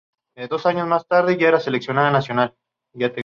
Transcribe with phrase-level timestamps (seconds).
[0.49, 2.55] Dos años más tarde ya era seleccionada nacional.